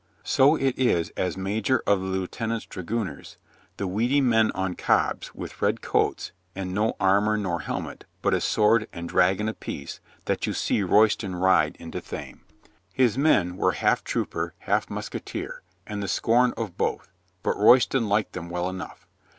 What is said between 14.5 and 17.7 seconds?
half musketeer, and the scorn of both, but